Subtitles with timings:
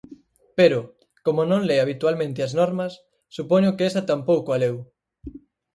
[0.57, 0.79] Pero,
[1.25, 2.93] como non le habitualmente as normas
[3.35, 4.77] supoño que esa tampouco a leu.